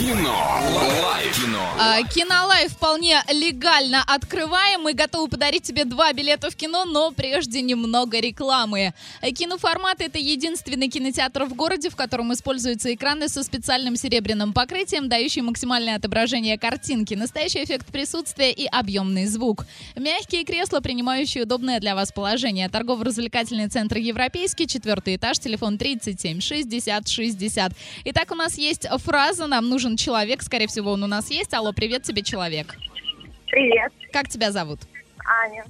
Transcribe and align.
Кино. 0.00 0.34
Лайф. 1.02 1.36
Кино. 1.36 1.60
А, 1.78 2.02
Кинолайф 2.02 2.72
вполне 2.72 3.22
легально 3.30 4.02
открываем. 4.06 4.80
Мы 4.80 4.94
готовы 4.94 5.28
подарить 5.28 5.62
тебе 5.62 5.84
два 5.84 6.12
билета 6.14 6.50
в 6.50 6.56
кино, 6.56 6.86
но 6.86 7.10
прежде 7.10 7.60
немного 7.60 8.18
рекламы. 8.18 8.94
Киноформат— 9.22 9.96
это 10.00 10.18
единственный 10.18 10.88
кинотеатр 10.88 11.44
в 11.44 11.54
городе, 11.54 11.90
в 11.90 11.96
котором 11.96 12.32
используются 12.32 12.94
экраны 12.94 13.28
со 13.28 13.42
специальным 13.42 13.96
серебряным 13.96 14.54
покрытием, 14.54 15.10
дающий 15.10 15.42
максимальное 15.42 15.96
отображение 15.96 16.58
картинки, 16.58 17.12
настоящий 17.12 17.62
эффект 17.62 17.86
присутствия 17.92 18.52
и 18.52 18.66
объемный 18.66 19.26
звук. 19.26 19.66
Мягкие 19.96 20.44
кресла, 20.44 20.80
принимающие 20.80 21.44
удобное 21.44 21.78
для 21.78 21.94
вас 21.94 22.10
положение. 22.10 22.70
Торгово-развлекательный 22.70 23.68
центр 23.68 23.98
«Европейский», 23.98 24.66
четвертый 24.66 25.16
этаж, 25.16 25.38
телефон 25.38 25.76
37 25.76 26.40
60 26.40 27.06
60. 27.06 27.72
Итак, 28.06 28.30
у 28.30 28.34
нас 28.34 28.56
есть 28.56 28.86
фраза 29.04 29.46
«Нам 29.46 29.68
нужен 29.68 29.89
человек». 29.96 30.42
Скорее 30.42 30.66
всего, 30.66 30.92
он 30.92 31.02
у 31.02 31.06
нас 31.06 31.30
есть. 31.30 31.54
Алло, 31.54 31.72
привет 31.72 32.02
тебе, 32.02 32.22
человек. 32.22 32.76
Привет, 33.46 33.92
Как 34.12 34.28
тебя 34.28 34.52
зовут? 34.52 34.80
Аня. 35.24 35.64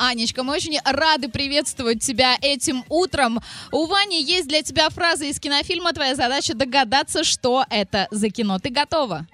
Анечка, 0.00 0.42
мы 0.42 0.54
очень 0.54 0.78
рады 0.84 1.28
приветствовать 1.28 2.02
тебя 2.02 2.36
этим 2.40 2.84
утром. 2.88 3.40
У 3.72 3.86
Вани 3.86 4.22
есть 4.22 4.48
для 4.48 4.62
тебя 4.62 4.88
фраза 4.88 5.26
из 5.26 5.38
кинофильма. 5.38 5.92
Твоя 5.92 6.14
задача 6.14 6.54
догадаться, 6.54 7.24
что 7.24 7.64
это 7.68 8.08
за 8.10 8.30
кино. 8.30 8.58
Ты 8.58 8.70
готова? 8.70 9.26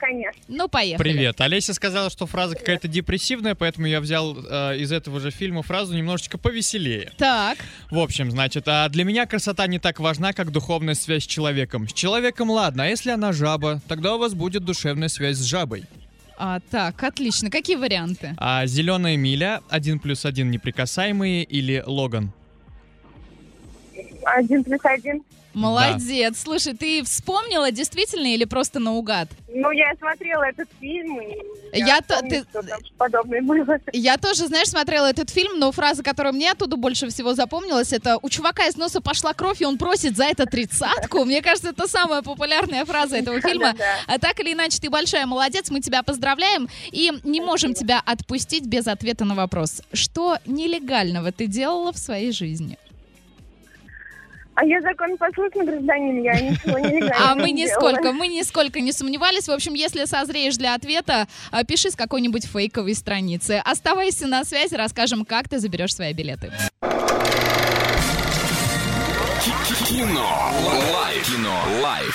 Конечно. 0.00 0.40
Ну, 0.48 0.66
поехали. 0.68 1.10
Привет. 1.10 1.40
Олеся 1.42 1.74
сказала, 1.74 2.08
что 2.08 2.26
фраза 2.26 2.54
какая-то 2.56 2.88
депрессивная, 2.88 3.54
поэтому 3.54 3.86
я 3.86 4.00
взял 4.00 4.34
э, 4.34 4.78
из 4.78 4.92
этого 4.92 5.20
же 5.20 5.30
фильма 5.30 5.62
фразу 5.62 5.94
немножечко 5.94 6.38
повеселее. 6.38 7.12
Так, 7.18 7.58
В 7.90 7.98
общем, 7.98 8.30
значит, 8.30 8.66
а 8.66 8.88
для 8.88 9.04
меня 9.04 9.26
красота 9.26 9.66
не 9.66 9.78
так 9.78 10.00
важна, 10.00 10.32
как 10.32 10.52
духовная 10.52 10.94
связь 10.94 11.24
с 11.24 11.26
человеком. 11.26 11.86
С 11.86 11.92
человеком 11.92 12.50
ладно, 12.50 12.84
а 12.84 12.86
если 12.86 13.10
она 13.10 13.32
жаба, 13.32 13.80
тогда 13.88 14.14
у 14.14 14.18
вас 14.18 14.32
будет 14.34 14.64
душевная 14.64 15.08
связь 15.08 15.36
с 15.36 15.44
жабой. 15.44 15.84
а, 16.38 16.60
так, 16.70 17.02
отлично. 17.02 17.50
Какие 17.50 17.76
варианты? 17.76 18.34
А 18.38 18.64
зеленая 18.64 19.18
миля, 19.18 19.60
один 19.68 19.98
плюс 19.98 20.24
один 20.24 20.50
неприкасаемые 20.50 21.44
или 21.44 21.82
Логан? 21.86 22.32
Один 24.24 24.64
плюс 24.64 24.80
один. 24.84 25.22
Молодец. 25.52 26.40
Слушай, 26.42 26.74
ты 26.74 27.02
вспомнила 27.02 27.72
действительно 27.72 28.32
или 28.32 28.44
просто 28.44 28.78
наугад? 28.78 29.28
Ну, 29.52 29.72
я 29.72 29.92
смотрела 29.98 30.44
этот 30.44 30.68
фильм, 30.78 31.20
и 31.20 31.36
Я 31.76 31.86
я, 31.86 32.00
то- 32.00 32.20
помню, 32.20 32.44
ты- 32.52 32.60
подобное 32.96 33.42
было. 33.42 33.66
Я 33.92 34.16
тоже, 34.16 34.46
знаешь, 34.46 34.68
смотрела 34.68 35.06
этот 35.10 35.28
фильм, 35.28 35.58
но 35.58 35.72
фраза, 35.72 36.04
которая 36.04 36.32
мне 36.32 36.52
оттуда 36.52 36.76
больше 36.76 37.08
всего 37.08 37.34
запомнилась, 37.34 37.92
это 37.92 38.18
«У 38.22 38.28
чувака 38.28 38.66
из 38.66 38.76
носа 38.76 39.00
пошла 39.00 39.32
кровь, 39.34 39.60
и 39.60 39.64
он 39.64 39.76
просит 39.76 40.16
за 40.16 40.26
это 40.26 40.46
тридцатку». 40.46 41.24
Мне 41.24 41.42
кажется, 41.42 41.70
это 41.70 41.88
самая 41.88 42.22
популярная 42.22 42.84
фраза 42.84 43.16
этого 43.16 43.40
фильма. 43.40 43.74
А 44.06 44.18
так 44.20 44.38
или 44.38 44.52
иначе, 44.52 44.78
ты 44.78 44.88
большая 44.88 45.26
молодец, 45.26 45.68
мы 45.70 45.80
тебя 45.80 46.04
поздравляем 46.04 46.68
и 46.92 47.10
не 47.24 47.40
можем 47.40 47.74
тебя 47.74 48.00
отпустить 48.06 48.66
без 48.66 48.86
ответа 48.86 49.24
на 49.24 49.34
вопрос. 49.34 49.82
Что 49.92 50.38
нелегального 50.46 51.32
ты 51.32 51.48
делала 51.48 51.92
в 51.92 51.98
своей 51.98 52.30
жизни? 52.30 52.78
А 54.54 54.64
я 54.64 54.80
законопослушный 54.80 55.64
гражданин, 55.64 56.22
я 56.22 56.40
ничего 56.40 56.78
не 56.78 56.88
легально 57.00 57.30
А 57.30 57.34
мы 57.34 57.50
нисколько, 57.50 58.12
мы 58.12 58.28
нисколько 58.28 58.80
не 58.80 58.92
сомневались. 58.92 59.48
В 59.48 59.52
общем, 59.52 59.74
если 59.74 60.04
созреешь 60.04 60.56
для 60.56 60.74
ответа, 60.74 61.28
а, 61.50 61.64
пиши 61.64 61.90
с 61.90 61.96
какой-нибудь 61.96 62.46
фейковой 62.46 62.94
страницы. 62.94 63.62
Оставайся 63.64 64.26
на 64.26 64.44
связи, 64.44 64.74
расскажем, 64.74 65.24
как 65.24 65.48
ты 65.48 65.58
заберешь 65.58 65.94
свои 65.94 66.12
билеты. 66.12 66.52
Кино. 69.88 70.52
Лайф. 70.92 71.26
Кино. 71.26 71.62
Лайф. 71.82 72.06